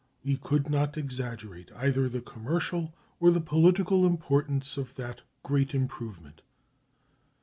We 0.25 0.35
could 0.37 0.67
not 0.67 0.97
exaggerate 0.97 1.69
either 1.75 2.09
the 2.09 2.21
commercial 2.21 2.95
or 3.19 3.29
the 3.29 3.39
political 3.39 4.03
importance 4.07 4.75
of 4.75 4.95
that 4.95 5.21
great 5.43 5.75
improvement. 5.75 6.41